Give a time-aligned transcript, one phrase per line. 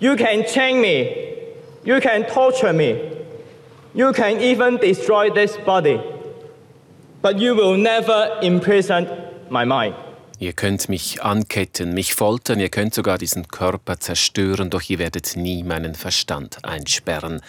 [0.00, 1.10] You can chain me.
[1.84, 2.98] You can torture me.
[3.94, 6.00] You can even destroy this body.
[7.20, 9.06] But you will never imprison
[9.50, 9.94] my mind.
[10.38, 15.36] Ihr könnt mich anketten, mich foltern, ihr könnt sogar diesen Körper zerstören, doch ihr werdet
[15.36, 17.42] nie meinen Verstand einsperren.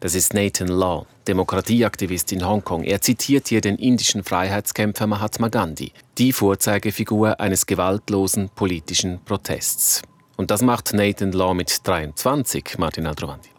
[0.00, 2.84] Das ist Nathan Law, Demokratieaktivist in Hongkong.
[2.84, 10.00] Er zitiert hier den indischen Freiheitskämpfer Mahatma Gandhi, die Vorzeigefigur eines gewaltlosen politischen Protests.
[10.37, 13.49] Und das macht Nathan Law mit 23, Martin Aldrovandi.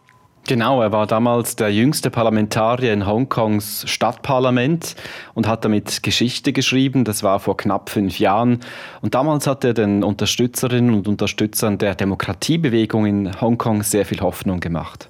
[0.45, 4.95] Genau, er war damals der jüngste Parlamentarier in Hongkongs Stadtparlament
[5.33, 7.05] und hat damit Geschichte geschrieben.
[7.05, 8.59] Das war vor knapp fünf Jahren.
[9.01, 14.59] Und damals hat er den Unterstützerinnen und Unterstützern der Demokratiebewegung in Hongkong sehr viel Hoffnung
[14.59, 15.09] gemacht.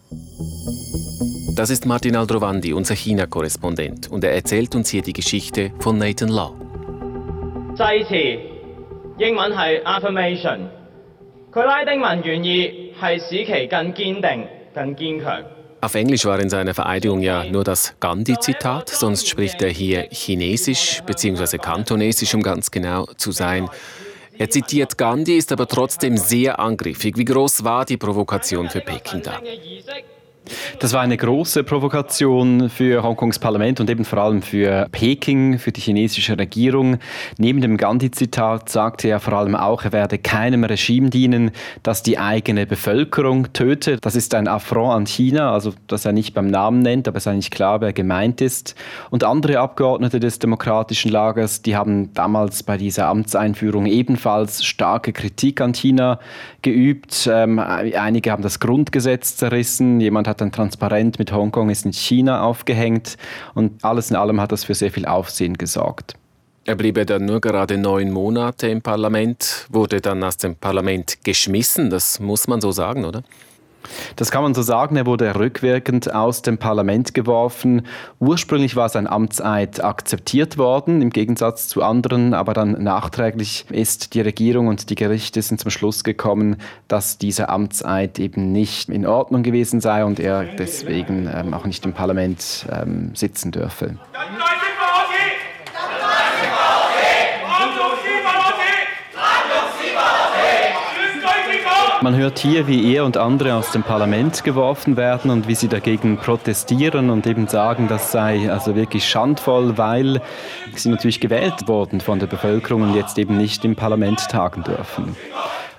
[1.56, 4.12] Das ist Martin Aldrovandi, unser China-Korrespondent.
[4.12, 6.54] Und er erzählt uns hier die Geschichte von Nathan Law.
[7.76, 8.40] 祭词
[9.18, 10.70] 英文系 affirmation，
[11.52, 14.48] 佢拉丁文原意系使其更坚定。
[15.82, 21.58] auf Englisch war in seiner Vereidigung ja nur das Gandhi-Zitat, sonst spricht er hier Chinesisch bzw.
[21.58, 23.70] Kantonesisch, um ganz genau zu sein.
[24.38, 27.18] Er zitiert Gandhi, ist aber trotzdem sehr angriffig.
[27.18, 29.40] Wie groß war die Provokation für Peking da?
[30.79, 35.73] Das war eine große Provokation für Hongkongs Parlament und eben vor allem für Peking, für
[35.73, 36.99] die chinesische Regierung.
[37.39, 41.51] Neben dem Gandhi-Zitat sagte er vor allem auch, er werde keinem Regime dienen,
[41.83, 44.05] das die eigene Bevölkerung tötet.
[44.05, 47.25] Das ist ein Affront an China, also das er nicht beim Namen nennt, aber es
[47.25, 48.75] ist eigentlich klar, wer gemeint ist.
[49.11, 55.61] Und andere Abgeordnete des demokratischen Lagers, die haben damals bei dieser Amtseinführung ebenfalls starke Kritik
[55.61, 56.19] an China
[56.63, 57.29] geübt.
[57.33, 61.93] Ähm, einige haben das Grundgesetz zerrissen, jemand hat hat ein Transparent mit Hongkong ist in
[61.93, 63.17] China aufgehängt
[63.55, 66.15] und alles in allem hat das für sehr viel Aufsehen gesorgt.
[66.65, 71.89] Er blieb dann nur gerade neun Monate im Parlament, wurde dann aus dem Parlament geschmissen,
[71.91, 73.23] das muss man so sagen, oder?
[74.17, 74.97] Das kann man so sagen.
[74.97, 77.83] Er wurde rückwirkend aus dem Parlament geworfen.
[78.19, 84.21] Ursprünglich war sein Amtseid akzeptiert worden, im Gegensatz zu anderen, aber dann nachträglich ist die
[84.21, 86.57] Regierung und die Gerichte sind zum Schluss gekommen,
[86.89, 91.85] dass dieser Amtseid eben nicht in Ordnung gewesen sei und er deswegen ähm, auch nicht
[91.85, 93.97] im Parlament ähm, sitzen dürfe.
[102.01, 105.67] Man hört hier, wie er und andere aus dem Parlament geworfen werden und wie sie
[105.67, 110.23] dagegen protestieren und eben sagen, das sei also wirklich schandvoll, weil
[110.77, 115.17] sie natürlich gewählt wurden von der Bevölkerung und jetzt eben nicht im Parlament tagen dürfen.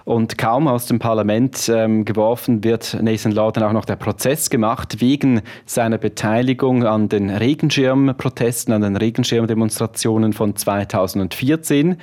[0.10, 4.50] Und kaum aus dem Parlament ähm, geworfen wird Nathan Law dann auch noch der Prozess
[4.50, 11.98] gemacht wegen seiner Beteiligung an den Regenschirmprotesten, an den Regenschirmdemonstrationen von 2014.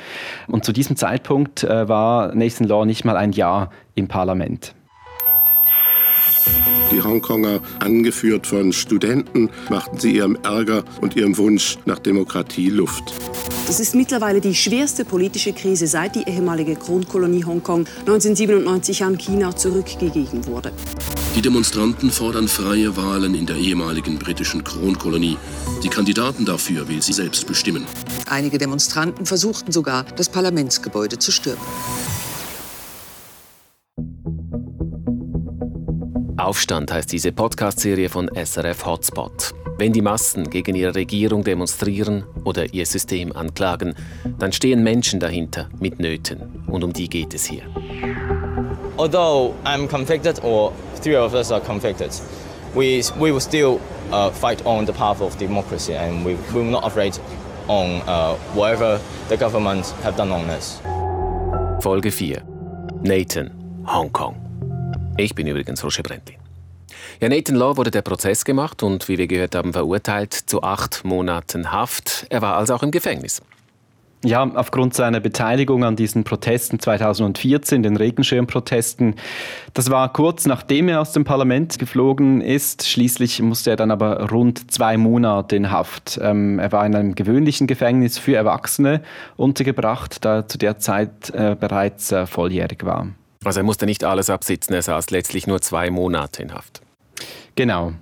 [0.46, 4.76] Und zu diesem Zeitpunkt äh, war Nathan Law nicht mal ein Jahr im Parlament.
[6.92, 13.12] Die Hongkonger, angeführt von Studenten, machten sie ihrem Ärger und ihrem Wunsch nach Demokratie Luft.
[13.66, 19.56] Das ist mittlerweile die schwerste politische Krise, seit die ehemalige Kronkolonie Hongkong 1997 an China
[19.56, 20.70] zurückgegeben wurde.
[21.34, 25.36] Die Demonstranten fordern freie Wahlen in der ehemaligen britischen Kronkolonie.
[25.82, 27.86] Die Kandidaten dafür will sie selbst bestimmen.
[28.30, 31.60] Einige Demonstranten versuchten sogar, das Parlamentsgebäude zu stürmen.
[36.36, 39.52] Aufstand heißt diese Podcast-Serie von SRF Hotspot.
[39.78, 43.94] Wenn die Massen gegen ihre Regierung demonstrieren oder ihr System anklagen,
[44.38, 46.64] dann stehen Menschen dahinter mit Nöten.
[46.66, 47.62] Und um die geht es hier.
[48.96, 50.72] Although I'm convicted or
[51.02, 52.10] three of us are convicted,
[52.74, 53.78] we, we will still
[54.10, 57.18] uh, fight on the path of democracy and we, we will not afraid
[57.68, 58.98] on uh, whatever
[59.28, 60.80] the government have done on us.
[61.82, 62.40] Folge 4.
[63.02, 63.50] Nathan,
[63.84, 64.36] Hongkong.
[65.18, 66.45] Ich bin übrigens Roger Brendlin.
[67.20, 71.04] Ja, Nathan Law wurde der Prozess gemacht und wie wir gehört haben, verurteilt zu acht
[71.04, 72.26] Monaten Haft.
[72.30, 73.42] Er war also auch im Gefängnis.
[74.24, 79.14] Ja, aufgrund seiner Beteiligung an diesen Protesten 2014, den Regenschirmprotesten.
[79.74, 82.88] Das war kurz nachdem er aus dem Parlament geflogen ist.
[82.88, 86.18] Schließlich musste er dann aber rund zwei Monate in Haft.
[86.20, 89.02] Ähm, er war in einem gewöhnlichen Gefängnis für Erwachsene
[89.36, 93.08] untergebracht, da er zu der Zeit äh, bereits äh, volljährig war.
[93.44, 96.80] Also er musste nicht alles absitzen, er saß letztlich nur zwei Monate in Haft.
[97.56, 97.92] Genau.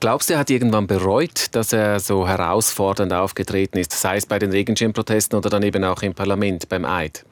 [0.00, 4.40] Glaubst du, er hat irgendwann bereut, dass er so herausfordernd aufgetreten ist, sei es bei
[4.40, 7.24] den Regenschirmprotesten oder dann eben auch im Parlament beim Eid?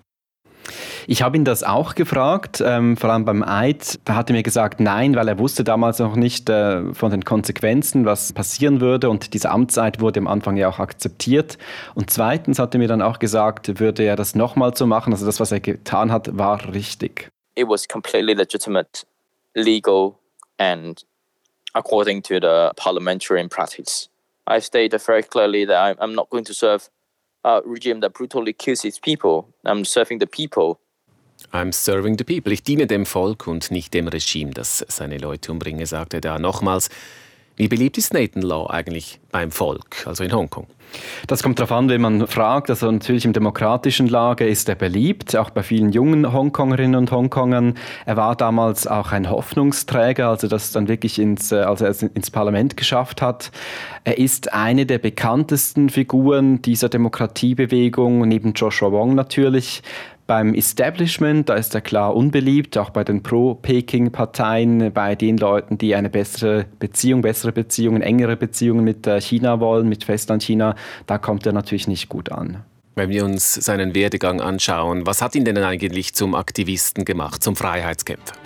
[1.09, 3.99] Ich habe ihn das auch gefragt, ähm, vor allem beim Eid.
[4.05, 7.25] Da hat er mir gesagt, nein, weil er wusste damals noch nicht äh, von den
[7.25, 9.11] Konsequenzen, was passieren würde.
[9.11, 11.59] Und diese Amtszeit wurde am Anfang ja auch akzeptiert.
[11.97, 15.13] Und zweitens hat er mir dann auch gesagt, würde er das nochmal so machen.
[15.13, 17.31] Also das, was er getan hat, war richtig
[17.61, 19.05] it was completely legitimate
[19.55, 20.19] legal
[20.59, 21.05] and
[21.75, 24.09] according to the parliamentary practice.
[24.47, 26.89] I've stated very clearly that I'm not going to serve
[27.45, 29.49] a regime that brutally kills its people.
[29.65, 30.81] I'm serving the people.
[31.53, 32.53] I'm serving the people.
[32.53, 36.39] Ich diene dem Volk und nicht dem Regime, das seine Leute umbringe, sagte er da
[36.39, 36.91] nochmals.
[37.61, 40.67] Wie beliebt ist Nathan Law eigentlich beim Volk, also in Hongkong?
[41.27, 42.71] Das kommt darauf an, wenn man fragt.
[42.71, 47.75] Also natürlich im demokratischen Lager ist er beliebt, auch bei vielen jungen Hongkongerinnen und Hongkongern.
[48.07, 52.31] Er war damals auch ein Hoffnungsträger, also das dann wirklich ins, äh, also er ins
[52.31, 53.51] Parlament geschafft hat.
[54.05, 59.83] Er ist eine der bekanntesten Figuren dieser Demokratiebewegung, neben Joshua Wong natürlich.
[60.31, 65.97] Beim Establishment, da ist er klar unbeliebt, auch bei den Pro-Peking-Parteien, bei den Leuten, die
[65.97, 70.77] eine bessere Beziehung, bessere Beziehungen, engere Beziehungen mit äh, China wollen, mit Festland-China,
[71.09, 72.63] da kommt er natürlich nicht gut an.
[72.95, 77.57] Wenn wir uns seinen Werdegang anschauen, was hat ihn denn eigentlich zum Aktivisten gemacht, zum
[77.57, 78.37] Freiheitskämpfer?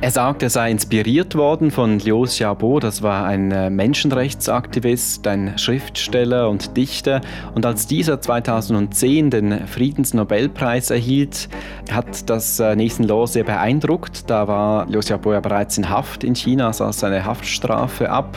[0.00, 5.58] Er sagt, er sei inspiriert worden von Liu Xiaobo, das war ein äh, Menschenrechtsaktivist, ein
[5.58, 7.20] Schriftsteller und Dichter.
[7.54, 11.48] Und als dieser 2010 den Friedensnobelpreis erhielt,
[11.90, 14.30] hat das äh, Nathan Law sehr beeindruckt.
[14.30, 18.36] Da war Liu Xiaobo ja bereits in Haft in China, saß seine Haftstrafe ab.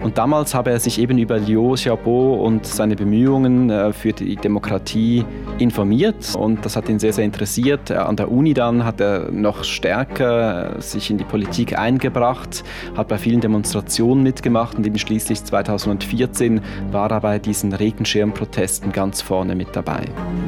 [0.00, 4.36] Und damals habe er sich eben über Liu Xiaobo und seine Bemühungen äh, für die
[4.36, 5.24] Demokratie
[5.58, 6.34] informiert.
[6.36, 7.90] Und das hat ihn sehr, sehr interessiert.
[7.90, 12.64] An der Uni dann hat er noch stärker sich in die Politik eingebracht,
[12.96, 16.60] hat bei vielen Demonstrationen mitgemacht und eben schließlich 2014
[16.90, 20.04] war er bei diesen Regenschirmprotesten ganz vorne mit dabei.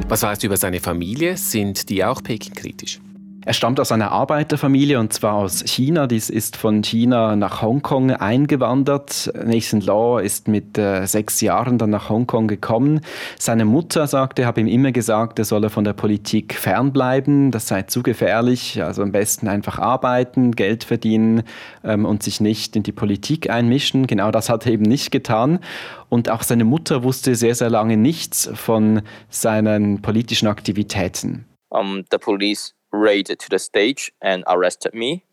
[0.07, 1.37] Was weißt du über seine Familie?
[1.37, 2.99] Sind die auch Peking-kritisch?
[3.45, 6.07] Er stammt aus einer Arbeiterfamilie und zwar aus China.
[6.07, 9.31] Dies ist von China nach Hongkong eingewandert.
[9.43, 13.01] Nathan Law ist mit äh, sechs Jahren dann nach Hongkong gekommen.
[13.37, 17.51] Seine Mutter sagte, habe ihm immer gesagt, er solle von der Politik fernbleiben.
[17.51, 18.81] Das sei zu gefährlich.
[18.81, 21.43] Also am besten einfach arbeiten, Geld verdienen
[21.83, 24.07] ähm, und sich nicht in die Politik einmischen.
[24.07, 25.59] Genau das hat er eben nicht getan.
[26.07, 31.45] Und auch seine Mutter wusste sehr, sehr lange nichts von seinen politischen Aktivitäten.
[31.69, 35.25] Um, the police raided to the stage and arrested me.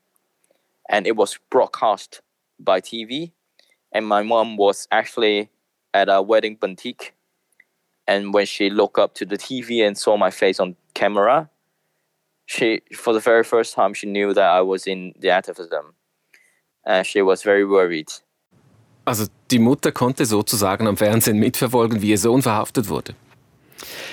[0.88, 2.22] And it was broadcast
[2.58, 3.32] by TV.
[3.92, 5.50] And my mom was actually
[5.94, 7.14] at a wedding boutique.
[8.08, 11.48] And when she looked up to the TV and saw my face on camera,
[12.46, 15.94] she, for the very first time, she knew that I was in the activism.
[16.84, 18.08] And she was very worried.
[19.04, 23.14] Also die Mutter konnte sozusagen am Fernsehen mitverfolgen, wie ihr Sohn verhaftet wurde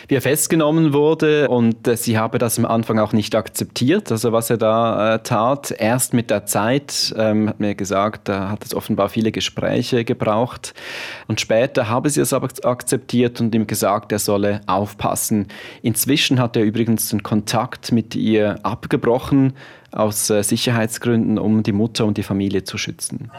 [0.07, 4.31] wie er festgenommen wurde und äh, sie habe das am Anfang auch nicht akzeptiert, also
[4.31, 5.71] was er da äh, tat.
[5.77, 10.73] Erst mit der Zeit ähm, hat mir gesagt, da hat es offenbar viele Gespräche gebraucht
[11.27, 15.47] und später habe sie es aber akzeptiert und ihm gesagt, er solle aufpassen.
[15.81, 19.53] Inzwischen hat er übrigens den Kontakt mit ihr abgebrochen
[19.91, 23.31] aus äh, Sicherheitsgründen, um die Mutter und die Familie zu schützen.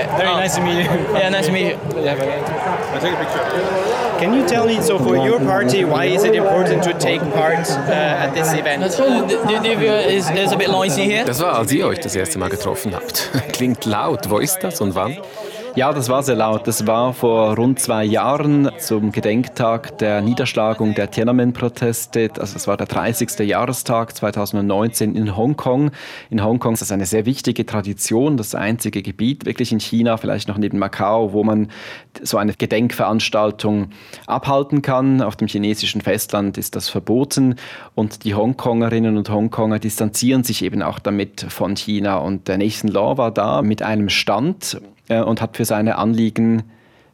[0.00, 0.90] Hi, very nice to meet you.
[1.12, 1.78] Yeah, nice to meet you.
[2.00, 2.14] Yeah,
[2.94, 4.18] I'll take a picture.
[4.18, 7.68] Can you tell me, so for your party, why is it important to take part
[7.68, 8.82] uh, at this event?
[11.26, 13.30] Das war, als ihr euch das erste Mal getroffen habt.
[13.52, 14.30] Klingt laut.
[14.30, 15.18] Wo ist das und wann?
[15.76, 16.66] Ja, das war sehr laut.
[16.66, 22.28] Das war vor rund zwei Jahren zum Gedenktag der Niederschlagung der Tiananmen-Proteste.
[22.38, 23.38] Also das war der 30.
[23.48, 25.92] Jahrestag 2019 in Hongkong.
[26.28, 30.48] In Hongkong ist das eine sehr wichtige Tradition, das einzige Gebiet wirklich in China, vielleicht
[30.48, 31.68] noch neben Macau, wo man
[32.20, 33.90] so eine Gedenkveranstaltung
[34.26, 35.22] abhalten kann.
[35.22, 37.54] Auf dem chinesischen Festland ist das verboten
[37.94, 42.16] und die Hongkongerinnen und Hongkonger distanzieren sich eben auch damit von China.
[42.18, 46.62] Und der Nathan Law war da mit einem Stand äh, und hat für seine Anliegen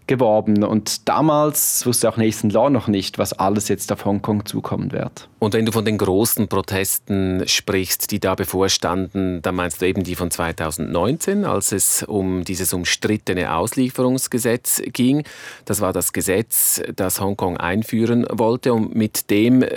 [0.06, 0.62] geworben.
[0.62, 5.28] Und damals wusste auch Nathan Law noch nicht, was alles jetzt auf Hongkong zukommen wird.
[5.38, 10.04] Und wenn du von den großen Protesten sprichst, die da bevorstanden, dann meinst du eben
[10.04, 15.24] die von 2019, als es um dieses umstrittene Auslieferungsgesetz ging.
[15.64, 19.70] Das war das Gesetz, das Hongkong einführen wollte und mit dem äh,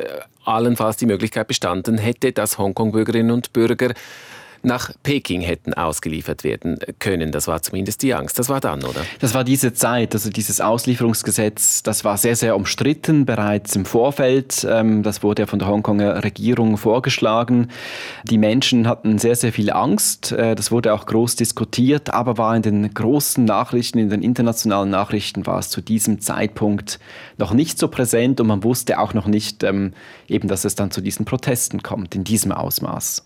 [0.46, 3.94] allenfalls die Möglichkeit bestanden hätte, dass Hongkong-Bürgerinnen und Bürger
[4.64, 7.32] nach Peking hätten ausgeliefert werden können.
[7.32, 8.40] Das war zumindest die Angst.
[8.40, 9.02] Das war dann, oder?
[9.20, 14.66] Das war diese Zeit, also dieses Auslieferungsgesetz, das war sehr, sehr umstritten bereits im Vorfeld.
[14.70, 17.70] Ähm, das wurde ja von der Hongkonger Regierung vorgeschlagen.
[18.24, 20.32] Die Menschen hatten sehr, sehr viel Angst.
[20.32, 24.90] Äh, das wurde auch groß diskutiert, aber war in den großen Nachrichten, in den internationalen
[24.90, 27.00] Nachrichten war es zu diesem Zeitpunkt
[27.38, 29.94] noch nicht so präsent und man wusste auch noch nicht ähm,
[30.28, 33.24] eben, dass es dann zu diesen Protesten kommt, in diesem Ausmaß.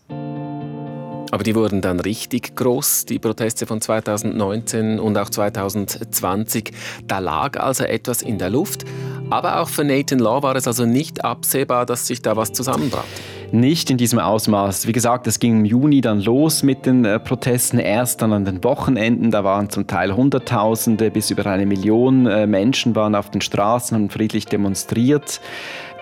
[1.33, 6.71] Aber die wurden dann richtig groß, die Proteste von 2019 und auch 2020.
[7.07, 8.85] Da lag also etwas in der Luft.
[9.31, 13.09] Aber auch für Nathan Law war es also nicht absehbar, dass sich da was zusammenbrachte.
[13.51, 14.85] Nicht in diesem Ausmaß.
[14.85, 18.45] Wie gesagt, es ging im Juni dann los mit den äh, Protesten, erst dann an
[18.45, 19.31] den Wochenenden.
[19.31, 23.95] Da waren zum Teil Hunderttausende bis über eine Million äh, Menschen waren auf den Straßen,
[23.95, 25.39] haben friedlich demonstriert.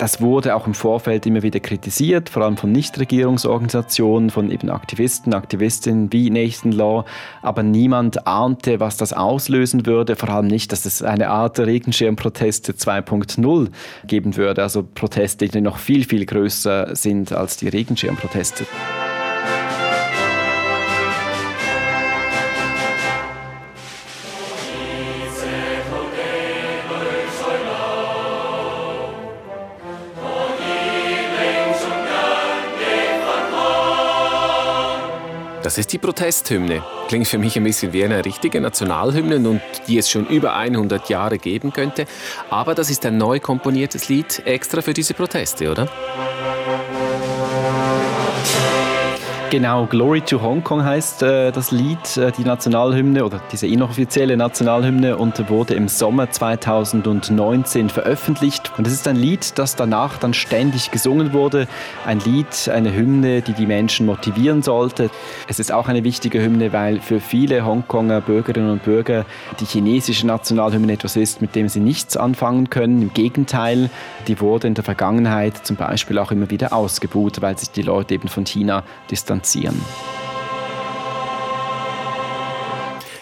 [0.02, 5.32] Das wurde auch im Vorfeld immer wieder kritisiert, vor allem von Nichtregierungsorganisationen, von eben Aktivisten,
[5.36, 7.06] Aktivistinnen wie Nathan Law.
[7.44, 10.16] Aber niemand ahnte, was das auslösen würde.
[10.16, 13.70] Vor allem nicht, dass es eine Art Regenschirmproteste 2.0
[14.08, 14.64] geben würde.
[14.64, 18.66] Also Proteste, die noch viel, viel größer sind als die Regenschirmproteste.
[35.72, 36.84] Das ist die Protesthymne.
[37.08, 41.08] Klingt für mich ein bisschen wie eine richtige Nationalhymne und die es schon über 100
[41.08, 42.08] Jahre geben könnte.
[42.50, 45.88] Aber das ist ein neu komponiertes Lied extra für diese Proteste, oder?
[49.52, 54.38] Genau, Glory to Hong Kong heißt äh, das Lied, äh, die Nationalhymne oder diese inoffizielle
[54.38, 58.72] Nationalhymne und wurde im Sommer 2019 veröffentlicht.
[58.78, 61.68] Und es ist ein Lied, das danach dann ständig gesungen wurde.
[62.06, 65.10] Ein Lied, eine Hymne, die die Menschen motivieren sollte.
[65.50, 69.26] Es ist auch eine wichtige Hymne, weil für viele Hongkonger Bürgerinnen und Bürger
[69.60, 73.02] die chinesische Nationalhymne etwas ist, mit dem sie nichts anfangen können.
[73.02, 73.90] Im Gegenteil,
[74.30, 78.14] die wurde in der Vergangenheit zum Beispiel auch immer wieder ausgebuht, weil sich die Leute
[78.14, 79.82] eben von China distanzieren finanzieren.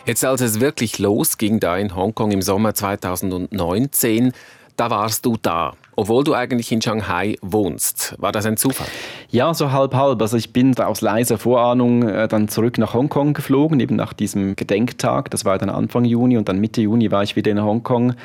[0.06, 4.34] Jetzt als es wirklich losging da in Hongkong im Sommer 2019,
[4.76, 8.16] da warst du da, obwohl du eigentlich in Shanghai wohnst.
[8.18, 8.88] War das ein Zufall?
[9.30, 10.22] Ja, so halb halb.
[10.22, 14.14] Also ich bin da aus leiser Vorahnung äh, dann zurück nach Hongkong geflogen, eben nach
[14.14, 15.30] diesem Gedenktag.
[15.32, 18.16] Das war dann Anfang Juni und dann Mitte Juni war ich wieder in Hongkong.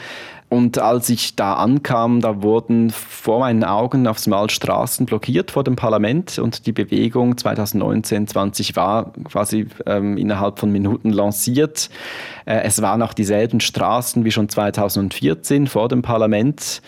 [0.54, 5.64] Und als ich da ankam, da wurden vor meinen Augen aufs Mal Straßen blockiert vor
[5.64, 11.90] dem Parlament und die Bewegung 2019-20 war quasi ähm, innerhalb von Minuten lanciert.
[12.44, 16.82] Äh, es waren auch dieselben Straßen wie schon 2014 vor dem Parlament,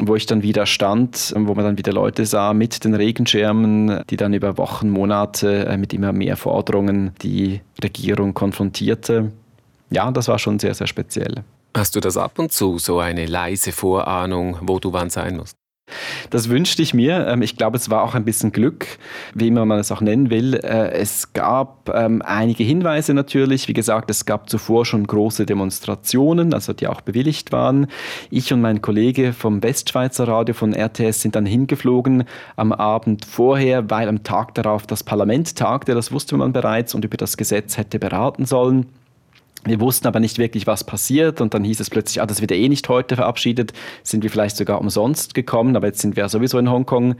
[0.00, 4.16] wo ich dann wieder stand, wo man dann wieder Leute sah mit den Regenschirmen, die
[4.16, 9.30] dann über Wochen, Monate äh, mit immer mehr Forderungen die Regierung konfrontierte.
[9.90, 11.44] Ja, das war schon sehr, sehr speziell.
[11.74, 15.56] Hast du das ab und zu, so eine leise Vorahnung, wo du wann sein musst?
[16.30, 17.26] Das wünschte ich mir.
[17.26, 18.86] Ähm, ich glaube, es war auch ein bisschen Glück,
[19.34, 20.54] wie man es auch nennen will.
[20.54, 23.68] Äh, es gab ähm, einige Hinweise natürlich.
[23.68, 27.86] Wie gesagt, es gab zuvor schon große Demonstrationen, also die auch bewilligt waren.
[28.30, 32.24] Ich und mein Kollege vom Westschweizer Radio von RTS sind dann hingeflogen
[32.56, 35.94] am Abend vorher, weil am Tag darauf das Parlament tagte.
[35.94, 38.86] Das wusste man bereits und über das Gesetz hätte beraten sollen.
[39.64, 41.40] Wir wussten aber nicht wirklich, was passiert.
[41.40, 44.56] Und dann hieß es plötzlich, ah, das wird eh nicht heute verabschiedet, sind wir vielleicht
[44.56, 47.14] sogar umsonst gekommen, aber jetzt sind wir sowieso in Hongkong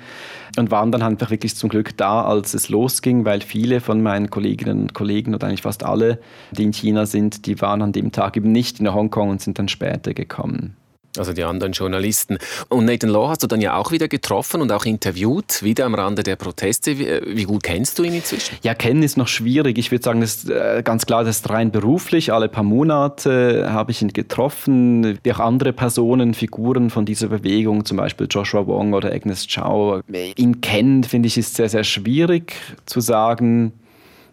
[0.58, 4.30] und waren dann einfach wirklich zum Glück da, als es losging, weil viele von meinen
[4.30, 6.18] Kolleginnen und Kollegen oder eigentlich fast alle,
[6.50, 9.58] die in China sind, die waren an dem Tag eben nicht in Hongkong und sind
[9.58, 10.76] dann später gekommen
[11.18, 12.38] also die anderen Journalisten.
[12.68, 15.94] Und Nathan Law hast du dann ja auch wieder getroffen und auch interviewt, wieder am
[15.94, 16.98] Rande der Proteste.
[16.98, 18.56] Wie, äh, gut kennst du ihn inzwischen?
[18.62, 19.78] Ja, kennen ist noch schwierig.
[19.78, 22.32] Ich würde sagen, das ist äh, ganz klar, das ist rein beruflich.
[22.32, 27.84] Alle paar Monate habe ich ihn getroffen, wie auch andere Personen, Figuren von dieser Bewegung,
[27.84, 30.00] zum Beispiel Joshua Wong oder Agnes Chow.
[30.36, 32.54] Ihn kennen, finde ich, ist sehr, sehr schwierig
[32.86, 33.72] zu sagen.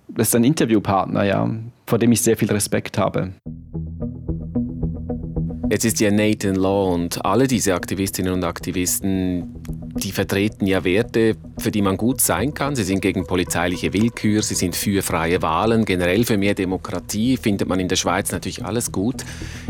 [0.07, 1.50] Das ist ein Interviewpartner, ja,
[1.86, 3.31] vor dem ich sehr viel Respekt habe.
[5.71, 9.53] Jetzt ist ja Nathan Law und alle diese Aktivistinnen und Aktivisten,
[9.97, 12.75] die vertreten ja Werte, für die man gut sein kann.
[12.75, 17.67] Sie sind gegen polizeiliche Willkür, sie sind für freie Wahlen, generell für mehr Demokratie, findet
[17.67, 19.23] man in der Schweiz natürlich alles gut.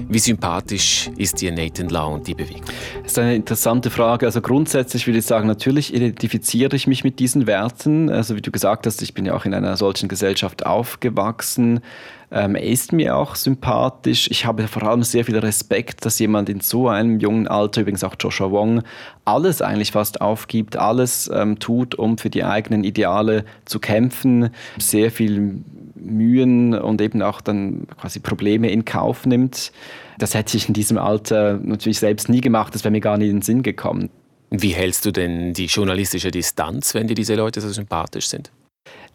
[0.07, 2.63] Wie sympathisch ist dir Nathan Law und die Bewegung?
[3.03, 4.25] Das ist eine interessante Frage.
[4.25, 8.09] Also grundsätzlich würde ich sagen, natürlich identifiziere ich mich mit diesen Werten.
[8.09, 11.81] Also wie du gesagt hast, ich bin ja auch in einer solchen Gesellschaft aufgewachsen.
[12.31, 14.29] Ähm, er ist mir auch sympathisch.
[14.29, 18.03] Ich habe vor allem sehr viel Respekt, dass jemand in so einem jungen Alter, übrigens
[18.03, 18.83] auch Joshua Wong,
[19.25, 25.11] alles eigentlich fast aufgibt, alles ähm, tut, um für die eigenen Ideale zu kämpfen, sehr
[25.11, 25.63] viel
[25.95, 29.71] Mühen und eben auch dann quasi Probleme in Kauf nimmt.
[30.17, 33.29] Das hätte ich in diesem Alter natürlich selbst nie gemacht, das wäre mir gar nicht
[33.29, 34.09] in den Sinn gekommen.
[34.51, 38.51] Wie hältst du denn die journalistische Distanz, wenn dir diese Leute so sympathisch sind?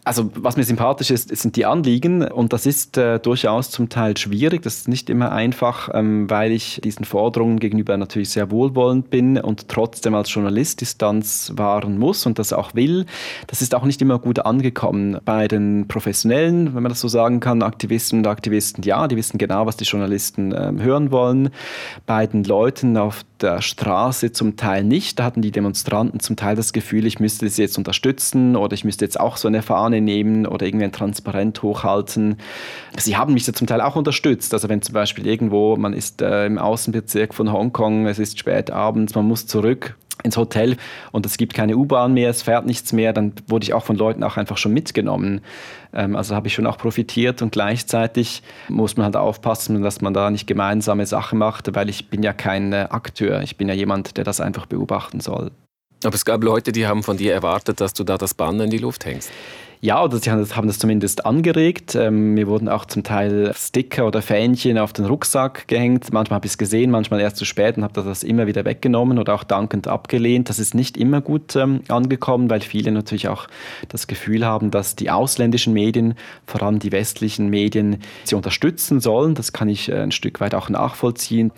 [0.07, 4.15] Also was mir sympathisch ist, sind die Anliegen und das ist äh, durchaus zum Teil
[4.19, 4.61] schwierig.
[4.61, 9.39] Das ist nicht immer einfach, ähm, weil ich diesen Forderungen gegenüber natürlich sehr wohlwollend bin
[9.39, 13.07] und trotzdem als Journalist Distanz wahren muss und das auch will.
[13.47, 17.41] Das ist auch nicht immer gut angekommen bei den Professionellen, wenn man das so sagen
[17.41, 18.85] kann, Aktivisten und Aktivisten.
[18.85, 21.49] Ja, die wissen genau, was die Journalisten äh, hören wollen.
[22.05, 25.19] Bei den Leuten auf der Straße zum Teil nicht.
[25.19, 28.85] Da hatten die Demonstranten zum Teil das Gefühl, ich müsste sie jetzt unterstützen oder ich
[28.85, 32.39] müsste jetzt auch so eine Fahne nehmen oder irgendwie ein Transparent hochhalten.
[32.97, 34.53] Sie haben mich da zum Teil auch unterstützt.
[34.55, 38.71] Also wenn zum Beispiel irgendwo, man ist äh, im Außenbezirk von Hongkong, es ist spät
[38.71, 40.76] abends, man muss zurück ins Hotel
[41.12, 43.97] und es gibt keine U-Bahn mehr, es fährt nichts mehr, dann wurde ich auch von
[43.97, 45.40] Leuten auch einfach schon mitgenommen.
[45.92, 50.14] Ähm, also habe ich schon auch profitiert und gleichzeitig muss man halt aufpassen, dass man
[50.14, 53.75] da nicht gemeinsame Sachen macht, weil ich bin ja kein äh, Akteur, ich bin ja
[53.75, 55.50] jemand, der das einfach beobachten soll.
[56.04, 58.71] Aber es gab Leute, die haben von dir erwartet, dass du da das Banner in
[58.71, 59.30] die Luft hängst.
[59.85, 61.95] Ja, oder sie haben das zumindest angeregt.
[61.95, 66.11] Ähm, mir wurden auch zum Teil Sticker oder Fähnchen auf den Rucksack gehängt.
[66.11, 69.19] Manchmal habe ich es gesehen, manchmal erst zu spät und habe das immer wieder weggenommen
[69.19, 70.49] oder auch dankend abgelehnt.
[70.49, 73.47] Das ist nicht immer gut ähm, angekommen, weil viele natürlich auch
[73.91, 76.14] das Gefühl haben, dass die ausländischen Medien,
[76.47, 79.35] vor allem die westlichen Medien, sie unterstützen sollen.
[79.35, 81.53] Das kann ich äh, ein Stück weit auch nachvollziehen.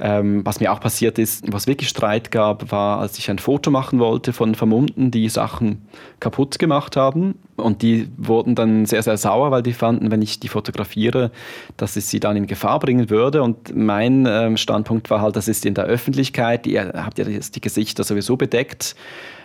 [0.00, 3.72] Ähm, was mir auch passiert ist, was wirklich Streit gab, war, als ich ein Foto
[3.72, 5.88] machen wollte von Vermummten, die Sachen
[6.20, 7.34] kaputt gemacht haben.
[7.56, 11.32] Und die wurden dann sehr, sehr sauer, weil die fanden, wenn ich die fotografiere,
[11.76, 13.42] dass es sie dann in Gefahr bringen würde.
[13.42, 17.60] Und mein ähm, Standpunkt war halt, das ist in der Öffentlichkeit, ihr habt ja die
[17.60, 18.94] Gesichter sowieso bedeckt.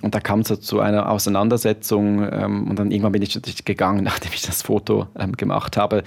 [0.04, 3.66] Und da kam es so zu einer Auseinandersetzung ähm, und dann irgendwann bin ich natürlich
[3.66, 6.04] gegangen, nachdem ich das Foto ähm, gemacht habe.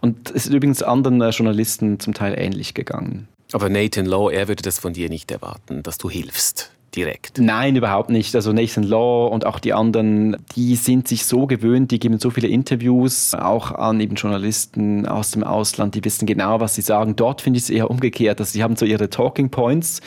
[0.00, 3.28] Und es ist übrigens anderen äh, Journalisten zum Teil ähnlich gegangen.
[3.52, 6.70] Aber Nathan Law, er würde das von dir nicht erwarten, dass du hilfst.
[6.96, 7.38] Direkt.
[7.38, 8.34] Nein, überhaupt nicht.
[8.34, 12.30] Also Nathan Law und auch die anderen, die sind sich so gewöhnt, die geben so
[12.30, 17.14] viele Interviews, auch an eben Journalisten aus dem Ausland, die wissen genau, was sie sagen.
[17.14, 18.40] Dort finde ich es eher umgekehrt.
[18.40, 20.00] Also sie haben so ihre Talking Points,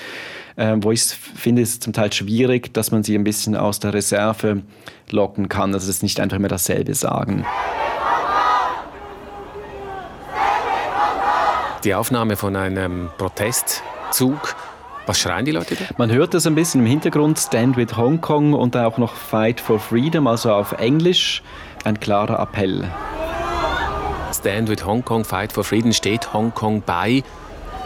[0.57, 3.93] äh, wo ich finde, es zum Teil schwierig, dass man sie ein bisschen aus der
[3.93, 4.63] Reserve
[5.09, 5.73] locken kann.
[5.73, 7.45] Also es ist nicht einfach immer dasselbe sagen.
[11.83, 14.55] Die Aufnahme von einem Protestzug.
[15.05, 15.83] Was schreien die Leute da?
[15.97, 19.59] Man hört das ein bisschen im Hintergrund, Stand with Hong Kong und auch noch Fight
[19.59, 21.43] for Freedom, also auf Englisch.
[21.83, 22.89] Ein klarer Appell.
[24.33, 27.21] Stand with Hong Kong, Fight for Freedom steht Hongkong bei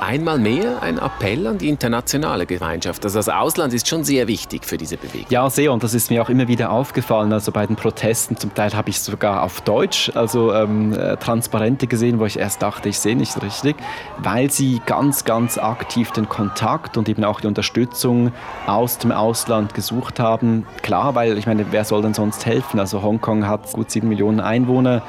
[0.01, 3.03] einmal mehr ein Appell an die internationale Gemeinschaft.
[3.03, 5.27] Also das Ausland ist schon sehr wichtig für diese Bewegung.
[5.29, 5.71] Ja, sehr.
[5.71, 7.33] Und das ist mir auch immer wieder aufgefallen.
[7.33, 11.87] Also bei den Protesten, zum Teil habe ich sogar auf Deutsch, also ähm, äh, Transparente
[11.87, 13.75] gesehen, wo ich erst dachte, ich sehe nicht richtig,
[14.19, 18.31] weil sie ganz, ganz aktiv den Kontakt und eben auch die Unterstützung
[18.65, 20.65] aus dem Ausland gesucht haben.
[20.81, 22.79] Klar, weil ich meine, wer soll denn sonst helfen?
[22.79, 25.01] Also Hongkong hat gut sieben Millionen Einwohner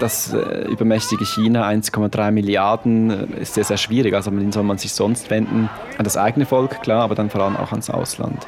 [0.00, 4.14] das äh, übermächtige China, 1,3 Milliarden, äh, ist sehr, sehr schwierig.
[4.14, 5.68] Also wen soll man sich sonst wenden?
[5.98, 8.46] An das eigene Volk, klar, aber dann vor allem auch ans Ausland.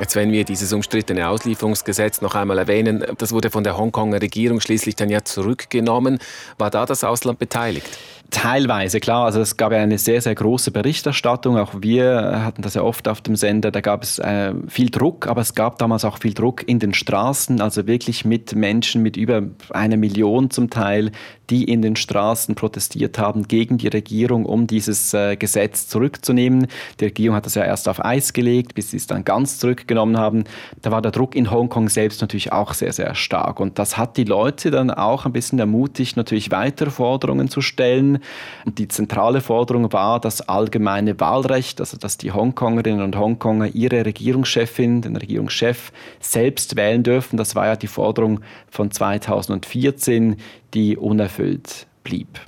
[0.00, 4.60] Jetzt, wenn wir dieses umstrittene Auslieferungsgesetz noch einmal erwähnen, das wurde von der Hongkonger Regierung
[4.60, 6.18] schließlich dann ja zurückgenommen.
[6.58, 7.98] War da das Ausland beteiligt?
[8.32, 9.26] Teilweise, klar.
[9.26, 11.58] Also es gab ja eine sehr, sehr große Berichterstattung.
[11.58, 13.70] Auch wir hatten das ja oft auf dem Sender.
[13.70, 16.94] Da gab es äh, viel Druck, aber es gab damals auch viel Druck in den
[16.94, 17.60] Straßen.
[17.60, 21.12] Also wirklich mit Menschen, mit über einer Million zum Teil,
[21.50, 26.68] die in den Straßen protestiert haben gegen die Regierung, um dieses äh, Gesetz zurückzunehmen.
[27.00, 30.16] Die Regierung hat das ja erst auf Eis gelegt, bis sie es dann ganz zurückgenommen
[30.16, 30.44] haben.
[30.80, 33.60] Da war der Druck in Hongkong selbst natürlich auch sehr, sehr stark.
[33.60, 38.20] Und das hat die Leute dann auch ein bisschen ermutigt, natürlich weitere Forderungen zu stellen.
[38.66, 45.02] Die zentrale Forderung war das allgemeine Wahlrecht, also dass die Hongkongerinnen und Hongkonger ihre Regierungschefin,
[45.02, 47.36] den Regierungschef selbst wählen dürfen.
[47.36, 50.36] Das war ja die Forderung von 2014,
[50.74, 52.40] die unerfüllt blieb.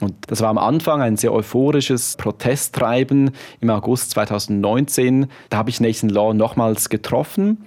[0.00, 5.26] Und das war am Anfang ein sehr euphorisches Protesttreiben im August 2019.
[5.50, 7.64] Da habe ich Nathan Law nochmals getroffen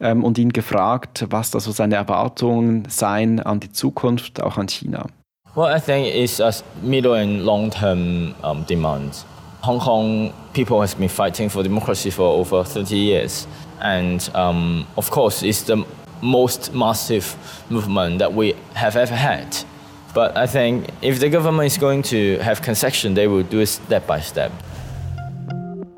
[0.00, 4.68] ähm, und ihn gefragt, was da so seine Erwartungen seien an die Zukunft, auch an
[4.68, 5.06] China.
[5.56, 9.24] Well, I think it's a middle and long-term um, demand.
[9.62, 13.48] Hong Kong people has been fighting for democracy for over 30 years,
[13.80, 15.84] and um, of course, it's the
[16.22, 17.36] most massive
[17.68, 19.56] movement that we have ever had.
[20.14, 23.66] But I think if the government is going to have concession, they will do it
[23.66, 24.52] step by step.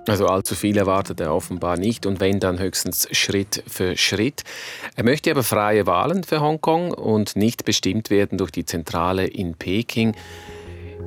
[0.09, 4.43] Also allzu viel erwartet er offenbar nicht und wenn dann höchstens Schritt für Schritt.
[4.97, 9.55] Er möchte aber freie Wahlen für Hongkong und nicht bestimmt werden durch die Zentrale in
[9.55, 10.15] Peking.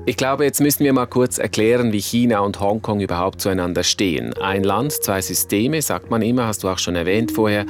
[0.05, 4.34] Ich glaube, jetzt müssen wir mal kurz erklären, wie China und Hongkong überhaupt zueinander stehen.
[4.34, 7.65] Ein Land, zwei Systeme, sagt man immer, hast du auch schon erwähnt vorher.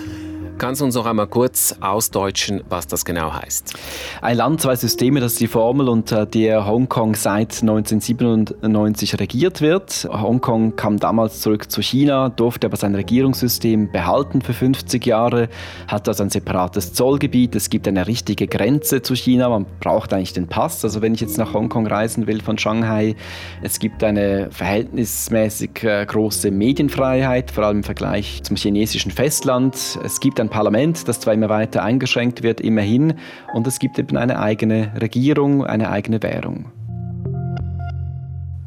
[0.58, 3.74] Kannst du uns noch einmal kurz ausdeutschen, was das genau heißt?
[4.22, 10.08] Ein Land, zwei Systeme, das ist die Formel, unter der Hongkong seit 1997 regiert wird.
[10.10, 15.50] Hongkong kam damals zurück zu China, durfte aber sein Regierungssystem behalten für 50 Jahre,
[15.90, 17.54] hat also ein separates Zollgebiet.
[17.56, 19.50] Es gibt eine richtige Grenze zu China.
[19.50, 20.86] Man braucht eigentlich den Pass.
[20.86, 23.16] Also wenn ich jetzt nach Hongkong reisen will von Shanghai,
[23.62, 29.76] es gibt eine verhältnismäßig äh, große Medienfreiheit, vor allem im Vergleich zum chinesischen Festland.
[30.02, 33.16] Es gibt ein Parlament, das zwar immer weiter eingeschränkt wird, immerhin,
[33.54, 36.72] und es gibt eben eine eigene Regierung, eine eigene Währung.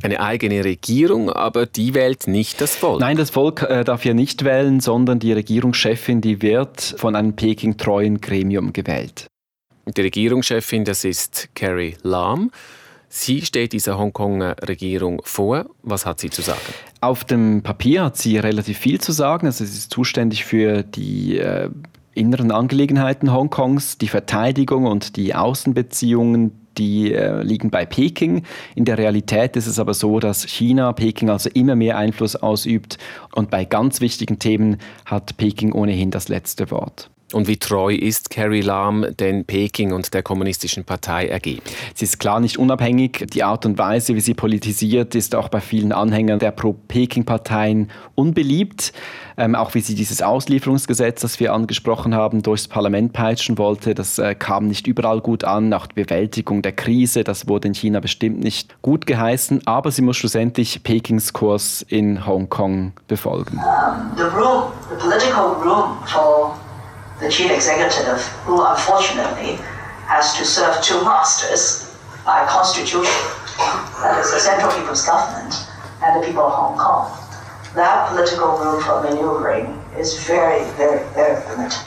[0.02, 3.00] Eine eigene Regierung, aber die wählt nicht das Volk.
[3.00, 7.34] Nein, das Volk äh, darf ja nicht wählen, sondern die Regierungschefin, die wird von einem
[7.34, 9.26] Peking-treuen Gremium gewählt.
[9.96, 12.52] Die Regierungschefin, das ist Carrie Lam.
[13.08, 15.66] Sie steht dieser Hongkonger Regierung vor.
[15.82, 16.60] Was hat sie zu sagen?
[17.00, 19.46] Auf dem Papier hat sie relativ viel zu sagen.
[19.46, 21.70] Also sie ist zuständig für die äh,
[22.14, 28.42] inneren Angelegenheiten Hongkongs, die Verteidigung und die Außenbeziehungen, die äh, liegen bei Peking.
[28.74, 32.98] In der Realität ist es aber so, dass China Peking also immer mehr Einfluss ausübt
[33.34, 37.10] und bei ganz wichtigen Themen hat Peking ohnehin das letzte Wort.
[37.34, 41.60] Und wie treu ist Carrie Lam denn Peking und der Kommunistischen Partei ergeben?
[41.94, 43.26] Sie ist klar nicht unabhängig.
[43.34, 48.94] Die Art und Weise, wie sie politisiert, ist auch bei vielen Anhängern der Pro-Peking-Parteien unbeliebt.
[49.36, 54.18] Ähm, auch wie sie dieses Auslieferungsgesetz, das wir angesprochen haben, durchs Parlament peitschen wollte, das
[54.18, 55.74] äh, kam nicht überall gut an.
[55.74, 59.66] Auch die Bewältigung der Krise, das wurde in China bestimmt nicht gut geheißen.
[59.66, 63.60] Aber sie muss schlussendlich Pekings Kurs in Hongkong befolgen.
[64.16, 66.56] The room, the political room for
[67.20, 69.56] the chief executive, who unfortunately
[70.06, 73.18] has to serve two masters by constitution,
[74.02, 75.54] that is the Central People's Government
[76.02, 77.10] and the people of Hong Kong.
[77.74, 79.78] That political room for maneuvering
[80.26, 81.36] very, very, very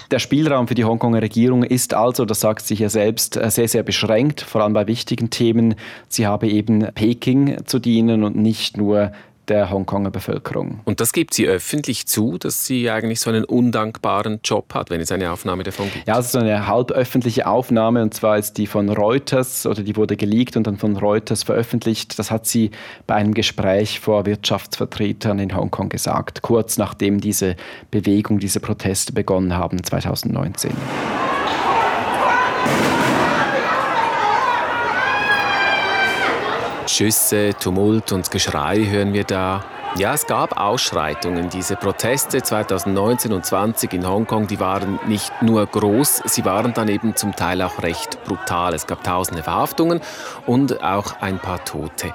[0.10, 3.84] Der Spielraum für die Hongkonger Regierung ist also, das sagt sie ja selbst, sehr, sehr
[3.84, 5.76] beschränkt, vor allem bei wichtigen Themen.
[6.10, 9.12] Sie habe eben Peking zu dienen und nicht nur
[9.47, 10.80] der Hongkonger Bevölkerung.
[10.86, 15.01] Und das gibt sie öffentlich zu, dass sie eigentlich so einen undankbaren Job hat, wenn
[15.01, 16.08] es eine Aufnahme davon gibt?
[16.08, 20.15] Ja, es ist eine halböffentliche Aufnahme und zwar ist die von Reuters oder die wurde
[20.15, 22.17] geleakt und dann von Reuters veröffentlicht.
[22.19, 22.71] Das hat sie
[23.08, 27.56] bei einem Gespräch vor Wirtschaftsvertretern in Hongkong gesagt, kurz nachdem diese
[27.89, 30.71] Bewegung, diese Proteste begonnen haben 2019.
[36.88, 39.63] Schüsse, Tumult und Geschrei hören wir da.
[39.98, 41.50] Ja, es gab Ausschreitungen.
[41.50, 46.88] Diese Proteste 2019 und 20 in Hongkong, die waren nicht nur groß, sie waren dann
[46.88, 48.74] eben zum Teil auch recht brutal.
[48.74, 50.00] Es gab tausende Verhaftungen
[50.46, 52.13] und auch ein paar Tote.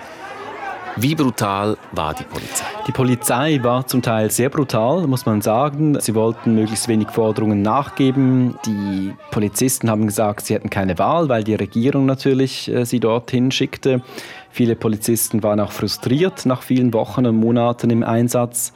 [0.98, 2.64] Wie brutal war die Polizei?
[2.86, 6.00] Die Polizei war zum Teil sehr brutal, muss man sagen.
[6.00, 8.58] Sie wollten möglichst wenig Forderungen nachgeben.
[8.64, 13.50] Die Polizisten haben gesagt, sie hätten keine Wahl, weil die Regierung natürlich äh, sie dorthin
[13.50, 14.00] schickte.
[14.56, 18.72] Viele Polizisten waren auch frustriert nach vielen Wochen und Monaten im Einsatz.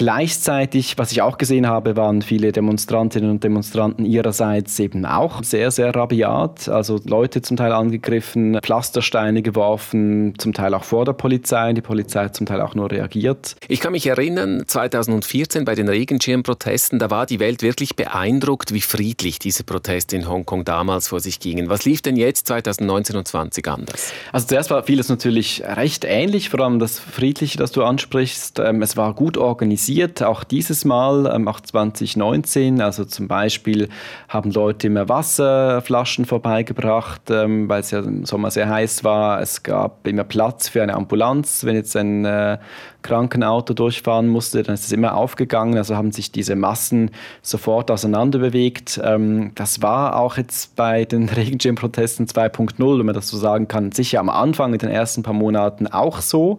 [0.00, 5.70] Gleichzeitig, was ich auch gesehen habe, waren viele Demonstrantinnen und Demonstranten ihrerseits eben auch sehr,
[5.70, 6.70] sehr rabiat.
[6.70, 11.74] Also Leute zum Teil angegriffen, Pflastersteine geworfen, zum Teil auch vor der Polizei.
[11.74, 13.56] Die Polizei hat zum Teil auch nur reagiert.
[13.68, 18.80] Ich kann mich erinnern, 2014 bei den Regenschirmprotesten, da war die Welt wirklich beeindruckt, wie
[18.80, 21.68] friedlich diese Proteste in Hongkong damals vor sich gingen.
[21.68, 24.14] Was lief denn jetzt 2019 und 20 anders?
[24.32, 28.60] Also zuerst war vieles natürlich recht ähnlich, vor allem das Friedliche, das du ansprichst.
[28.60, 32.80] Ähm, es war gut organisiert passiert, auch dieses Mal, ähm, auch 2019.
[32.80, 33.88] Also zum Beispiel
[34.28, 39.40] haben Leute immer Wasserflaschen vorbeigebracht, ähm, weil es ja im Sommer sehr heiß war.
[39.40, 41.64] Es gab immer Platz für eine Ambulanz.
[41.64, 42.58] Wenn jetzt ein äh,
[43.02, 45.76] Krankenauto durchfahren musste, dann ist es immer aufgegangen.
[45.76, 47.10] Also haben sich diese Massen
[47.42, 49.00] sofort auseinanderbewegt.
[49.02, 53.90] Ähm, das war auch jetzt bei den Regenschirmprotesten 2.0, wenn man das so sagen kann,
[53.90, 56.58] sicher am Anfang in den ersten paar Monaten auch so.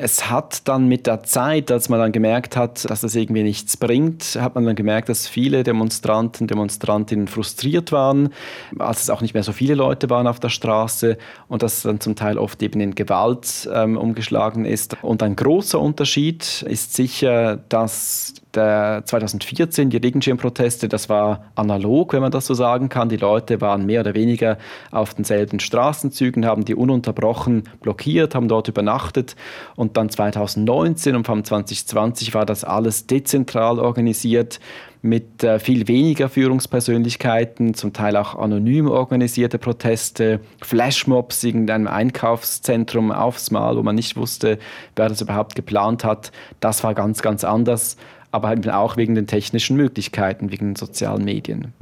[0.00, 3.76] Es hat dann mit der Zeit, als man dann gemerkt hat, dass das irgendwie nichts
[3.76, 8.30] bringt, hat man dann gemerkt, dass viele Demonstranten, Demonstrantinnen frustriert waren,
[8.78, 12.00] als es auch nicht mehr so viele Leute waren auf der Straße und dass dann
[12.00, 14.96] zum Teil oft eben in Gewalt ähm, umgeschlagen ist.
[15.02, 22.20] Und ein großer Unterschied ist sicher, dass der 2014, die Regenschirmproteste, das war analog, wenn
[22.20, 23.08] man das so sagen kann.
[23.08, 24.58] Die Leute waren mehr oder weniger
[24.90, 29.36] auf denselben Straßenzügen, haben die ununterbrochen blockiert, haben dort übernachtet.
[29.76, 34.58] Und dann 2019 und vom 2020 war das alles dezentral organisiert
[35.02, 43.12] mit äh, viel weniger Führungspersönlichkeiten, zum Teil auch anonym organisierte Proteste, Flashmobs in einem Einkaufszentrum
[43.12, 44.58] aufs Mal, wo man nicht wusste,
[44.96, 46.32] wer das überhaupt geplant hat.
[46.60, 47.96] Das war ganz, ganz anders
[48.30, 51.72] aber eben auch wegen den technischen Möglichkeiten, wegen den sozialen Medien.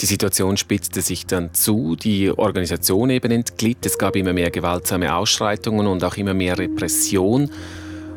[0.00, 5.14] Die Situation spitzte sich dann zu, die Organisation eben entglitt, es gab immer mehr gewaltsame
[5.14, 7.48] Ausschreitungen und auch immer mehr Repression.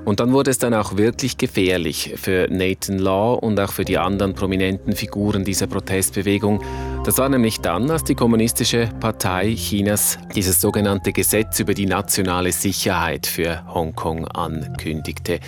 [0.04, 3.98] Und dann wurde es dann auch wirklich gefährlich für Nathan Law und auch für die
[3.98, 6.64] anderen prominenten Figuren dieser Protestbewegung.
[7.04, 12.54] Das war nämlich dann, als die Kommunistische Partei Chinas dieses sogenannte Gesetz über die nationale
[12.54, 15.42] Sicherheit für Hongkong ankündigte.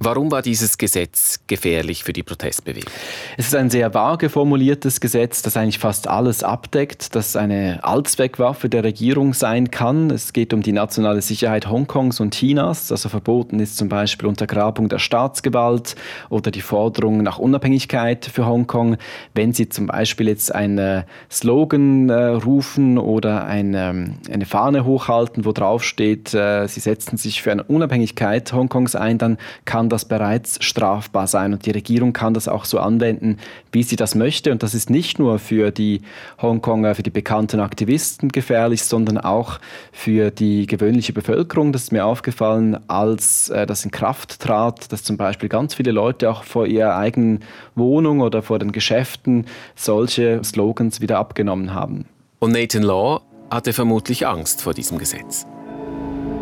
[0.00, 2.92] Warum war dieses Gesetz gefährlich für die Protestbewegung?
[3.36, 8.68] Es ist ein sehr vage formuliertes Gesetz, das eigentlich fast alles abdeckt, das eine Allzweckwaffe
[8.68, 10.10] der Regierung sein kann.
[10.10, 12.92] Es geht um die nationale Sicherheit Hongkongs und Chinas.
[12.92, 15.96] Also verboten ist zum Beispiel Untergrabung der Staatsgewalt
[16.28, 18.98] oder die Forderung nach Unabhängigkeit für Hongkong.
[19.34, 25.50] Wenn Sie zum Beispiel jetzt einen Slogan äh, rufen oder eine, eine Fahne hochhalten, wo
[25.50, 30.62] drauf steht, äh, Sie setzen sich für eine Unabhängigkeit Hongkongs ein, dann kann das bereits
[30.64, 33.38] strafbar sein und die Regierung kann das auch so anwenden,
[33.72, 34.52] wie sie das möchte.
[34.52, 36.02] Und das ist nicht nur für die
[36.40, 39.58] Hongkonger, für die bekannten Aktivisten gefährlich, sondern auch
[39.92, 41.72] für die gewöhnliche Bevölkerung.
[41.72, 45.90] Das ist mir aufgefallen, als äh, das in Kraft trat, dass zum Beispiel ganz viele
[45.90, 47.40] Leute auch vor ihrer eigenen
[47.74, 52.06] Wohnung oder vor den Geschäften solche Slogans wieder abgenommen haben.
[52.38, 53.20] Und Nathan Law
[53.50, 55.46] hatte vermutlich Angst vor diesem Gesetz.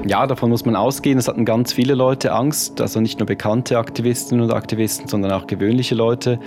[0.08, 1.18] Ja, davon muss man ausgehen.
[1.18, 5.48] Es hatten ganz viele Leute Angst, also nicht nur bekannte Aktivistinnen und Aktivisten, sondern auch
[5.48, 6.38] gewöhnliche Leute.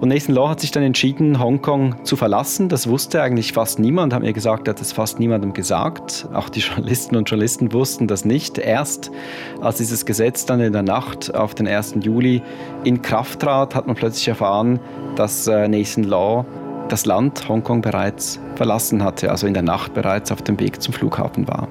[0.00, 2.68] Und Nathan Law hat sich dann entschieden, Hongkong zu verlassen.
[2.68, 6.26] Das wusste eigentlich fast niemand, haben mir gesagt, er hat es fast niemandem gesagt.
[6.32, 8.58] Auch die Journalisten und Journalisten wussten das nicht.
[8.58, 9.12] Erst
[9.60, 11.96] als dieses Gesetz dann in der Nacht auf den 1.
[12.00, 12.42] Juli
[12.82, 14.80] in Kraft trat, hat man plötzlich erfahren,
[15.14, 16.44] dass äh, Nathan Law
[16.88, 20.92] das Land Hongkong bereits verlassen hatte, also in der Nacht bereits auf dem Weg zum
[20.92, 21.68] Flughafen war.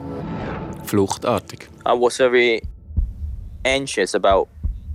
[0.85, 1.69] Fluchtartig.
[1.85, 2.61] I was very
[3.63, 4.47] anxious about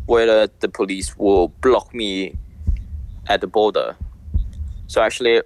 [0.07, 2.33] whether the police will block me
[3.29, 3.97] at the border.
[4.87, 5.43] So actually,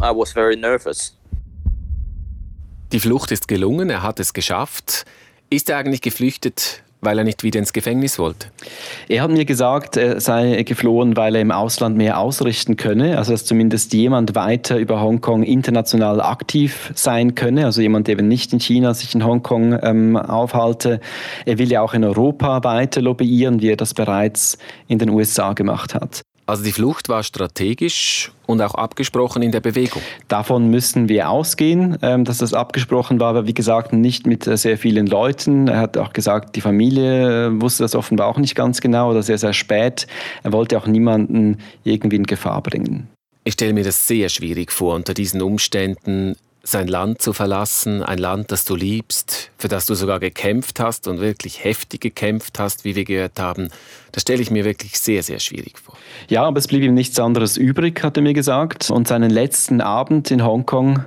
[0.00, 1.14] I was very nervous.
[2.92, 5.04] Die Flucht ist gelungen, er hat es geschafft.
[5.50, 8.48] Ist er eigentlich geflüchtet weil er nicht wieder ins Gefängnis wollte?
[9.08, 13.32] Er hat mir gesagt, er sei geflohen, weil er im Ausland mehr ausrichten könne, also
[13.32, 18.52] dass zumindest jemand weiter über Hongkong international aktiv sein könne, also jemand, der eben nicht
[18.52, 21.00] in China sich in Hongkong ähm, aufhalte.
[21.44, 24.58] Er will ja auch in Europa weiter lobbyieren, wie er das bereits
[24.88, 26.22] in den USA gemacht hat.
[26.48, 30.00] Also die Flucht war strategisch und auch abgesprochen in der Bewegung.
[30.28, 34.56] Davon müssen wir ausgehen, ähm, dass das abgesprochen war, aber wie gesagt, nicht mit äh,
[34.56, 35.68] sehr vielen Leuten.
[35.68, 39.22] Er hat auch gesagt, die Familie äh, wusste das offenbar auch nicht ganz genau oder
[39.22, 40.06] sehr, sehr spät.
[40.42, 43.08] Er wollte auch niemanden irgendwie in Gefahr bringen.
[43.44, 48.18] Ich stelle mir das sehr schwierig vor, unter diesen Umständen sein Land zu verlassen, ein
[48.18, 52.84] Land, das du liebst, für das du sogar gekämpft hast und wirklich heftig gekämpft hast,
[52.84, 53.70] wie wir gehört haben,
[54.12, 55.96] das stelle ich mir wirklich sehr, sehr schwierig vor.
[56.28, 58.90] Ja, aber es blieb ihm nichts anderes übrig, hat er mir gesagt.
[58.90, 61.04] Und seinen letzten Abend in Hongkong,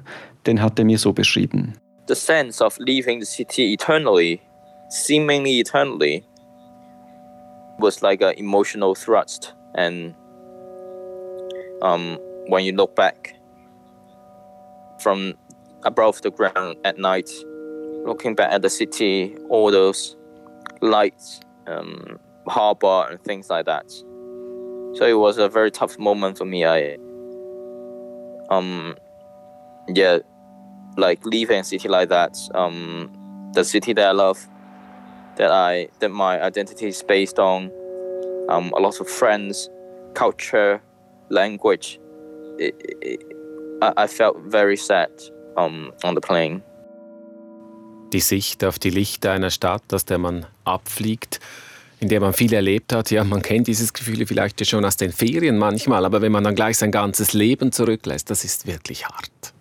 [0.47, 1.73] den hat er mir so beschrieben.
[2.07, 4.41] The sense of leaving the city eternally,
[4.89, 6.23] seemingly eternally,
[7.77, 9.55] was like an emotional thrust.
[9.75, 10.15] And
[11.81, 13.35] um, when you look back
[15.01, 15.33] from
[15.83, 17.29] above the ground at night,
[18.05, 20.15] looking back at the city, all those
[20.81, 23.89] lights, um, harbor, and things like that.
[24.93, 26.65] So it was a very tough moment for me.
[26.65, 26.97] I,
[28.49, 28.95] um,
[29.87, 30.19] yeah,
[30.97, 33.11] like leaving a city like that, um,
[33.53, 34.47] the city that I love,
[35.37, 37.71] that I that my identity is based on,
[38.49, 39.69] um, a lot of friends,
[40.13, 40.81] culture,
[41.29, 41.99] language.
[43.81, 45.09] I, I felt very sad
[45.57, 46.61] um, on the plane.
[48.13, 51.39] Die Sicht auf die Lichter einer Stadt, aus der man abfliegt,
[51.99, 53.09] in der man viel erlebt hat.
[53.09, 56.55] Ja, man kennt dieses Gefühl vielleicht schon aus den Ferien manchmal, aber wenn man dann
[56.55, 59.53] gleich sein ganzes Leben zurücklässt, das ist wirklich hart.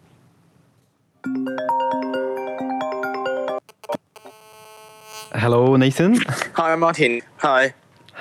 [5.33, 6.20] Hello, Nathan.
[6.56, 7.22] Hi, Martin.
[7.42, 7.72] Hi.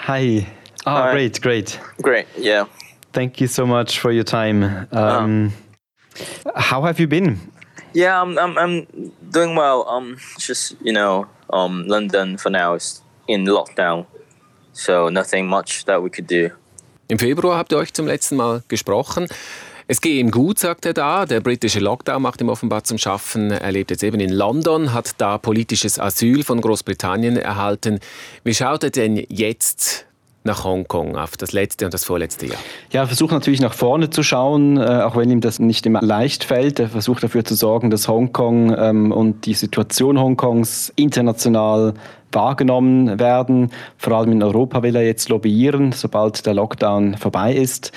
[0.07, 0.45] Hi.
[0.85, 1.11] Ah, Hi.
[1.11, 1.79] great, great.
[2.01, 2.67] Great, yeah.
[3.11, 4.87] Thank you so much for your time.
[4.91, 5.68] Um, uh.
[6.55, 7.39] How have you been?
[7.93, 8.87] Yeah, I'm, I'm, I'm
[9.31, 9.87] doing well.
[9.87, 14.05] Um, just you know, um, London for now is in lockdown,
[14.73, 16.51] so nothing much that we could do.
[17.07, 19.27] Im Februar habt ihr euch zum letzten Mal gesprochen.
[19.87, 21.25] Es gehe ihm gut, sagt er da.
[21.25, 23.49] Der britische Lockdown macht ihm offenbar zum Schaffen.
[23.49, 27.99] Er lebt jetzt eben in London, hat da politisches Asyl von Großbritannien erhalten.
[28.43, 30.05] Wie schaut er denn jetzt
[30.49, 32.59] nach Hongkong, auf das letzte und das vorletzte Jahr?
[32.91, 36.01] Ja, er versucht natürlich nach vorne zu schauen, äh, auch wenn ihm das nicht immer
[36.01, 36.79] leicht fällt.
[36.79, 41.93] Er versucht dafür zu sorgen, dass Hongkong ähm, und die Situation Hongkongs international
[42.31, 43.71] wahrgenommen werden.
[43.97, 47.91] Vor allem in Europa will er jetzt lobbyieren, sobald der Lockdown vorbei ist.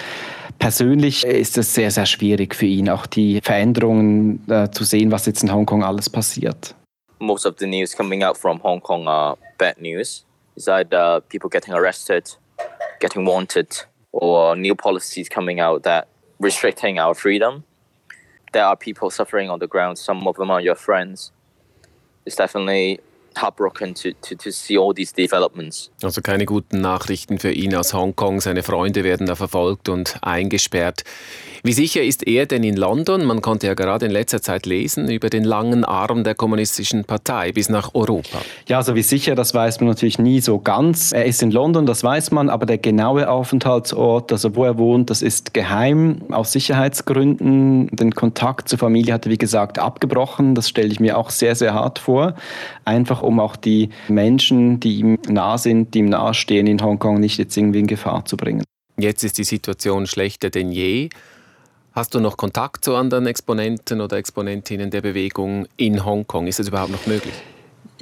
[0.58, 5.26] Persönlich ist es sehr, sehr schwierig für ihn, auch die Veränderungen äh, zu sehen, was
[5.26, 6.74] jetzt in Hongkong alles passiert.
[7.18, 10.24] Most of the news coming out from Hong Kong are bad news.
[10.56, 12.36] It's either people getting arrested,
[13.02, 13.68] getting wanted,
[14.12, 16.06] or new policies coming out that
[16.38, 17.64] restricting our freedom.
[18.52, 19.98] There are people suffering on the ground.
[19.98, 21.32] Some of them are your friends.
[22.24, 23.00] It's definitely
[23.40, 25.90] heartbroken to, to, to see all these developments.
[26.02, 28.40] Also keine guten Nachrichten für ihn aus Hongkong.
[28.40, 31.04] Seine Freunde werden da verfolgt und eingesperrt.
[31.64, 33.24] Wie sicher ist er denn in London?
[33.24, 37.52] Man konnte ja gerade in letzter Zeit lesen über den langen Arm der kommunistischen Partei
[37.52, 38.38] bis nach Europa.
[38.66, 41.12] Ja, also wie sicher, das weiß man natürlich nie so ganz.
[41.12, 45.08] Er ist in London, das weiß man, aber der genaue Aufenthaltsort, also wo er wohnt,
[45.08, 47.86] das ist geheim aus Sicherheitsgründen.
[47.92, 50.56] Den Kontakt zur Familie hat er, wie gesagt, abgebrochen.
[50.56, 52.34] Das stelle ich mir auch sehr, sehr hart vor.
[52.84, 57.38] Einfach um auch die Menschen, die ihm nah sind, die ihm nahestehen in Hongkong, nicht
[57.38, 58.64] jetzt irgendwie in Gefahr zu bringen.
[58.98, 61.08] Jetzt ist die Situation schlechter denn je.
[61.92, 66.46] Hast du noch Kontakt zu anderen Exponenten oder Exponentinnen der Bewegung in Hongkong?
[66.46, 67.34] Ist das überhaupt noch möglich?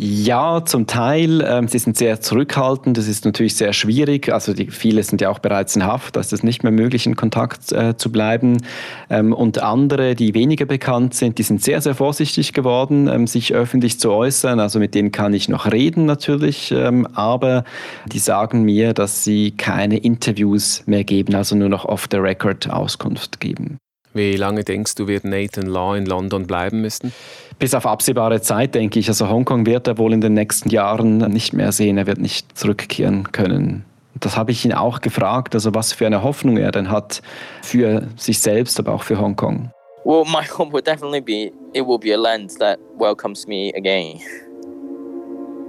[0.02, 1.44] Ja, zum Teil.
[1.46, 2.96] Ähm, sie sind sehr zurückhaltend.
[2.96, 4.32] Das ist natürlich sehr schwierig.
[4.32, 6.16] Also die, viele sind ja auch bereits in Haft.
[6.16, 8.62] Da ist es nicht mehr möglich, in Kontakt äh, zu bleiben.
[9.10, 13.52] Ähm, und andere, die weniger bekannt sind, die sind sehr, sehr vorsichtig geworden, ähm, sich
[13.52, 14.58] öffentlich zu äußern.
[14.58, 16.74] Also mit denen kann ich noch reden natürlich.
[17.12, 17.64] Aber
[18.10, 22.70] die sagen mir, dass sie keine Interviews mehr geben, also nur noch off the record
[22.70, 23.76] Auskunft geben.
[24.12, 27.12] Wie lange denkst du, wird Nathan Law in London bleiben müssen?
[27.59, 29.09] Bis auf absehbare Zeit, denke ich.
[29.09, 31.96] Also Hongkong wird er wohl in den nächsten Jahren nicht mehr sehen.
[31.96, 33.85] Er wird nicht zurückkehren können.
[34.18, 37.23] Das habe ich ihn auch gefragt, also was für eine Hoffnung er denn hat
[37.62, 39.70] für sich selbst, aber auch für Hongkong.
[40.05, 44.20] Well, my hope would definitely be it will be a land that welcomes me again.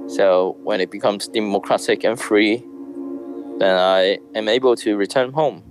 [0.07, 2.63] So when it becomes democratic and free,
[3.59, 5.63] then I am able to return home.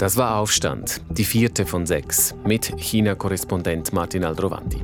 [0.00, 4.82] Das war Aufstand, die vierte von sechs, mit China-Korrespondent Martin Aldrovandi.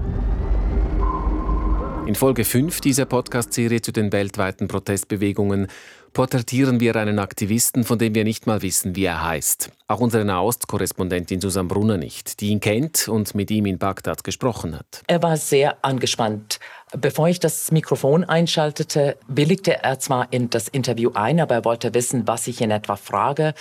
[2.06, 5.68] In Folge 5 dieser Podcast-Serie zu den weltweiten Protestbewegungen
[6.12, 9.70] porträtieren wir einen Aktivisten, von dem wir nicht mal wissen, wie er heißt.
[9.88, 14.78] Auch unsere Nahost-Korrespondentin Susanne Brunner nicht, die ihn kennt und mit ihm in Bagdad gesprochen
[14.78, 15.02] hat.
[15.06, 16.60] Er war sehr angespannt.
[16.92, 21.94] Bevor ich das Mikrofon einschaltete, willigte er zwar in das Interview ein, aber er wollte
[21.94, 23.54] wissen, was ich in etwa frage.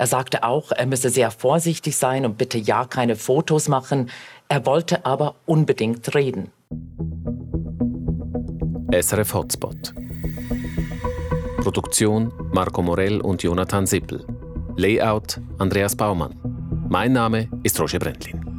[0.00, 4.08] Er sagte auch, er müsse sehr vorsichtig sein und bitte ja keine Fotos machen.
[4.48, 6.50] Er wollte aber unbedingt reden.
[8.90, 9.92] SRF Hotspot.
[11.58, 14.24] Produktion Marco Morell und Jonathan Sippel.
[14.74, 16.34] Layout Andreas Baumann.
[16.88, 18.49] Mein Name ist Roger Brendlin.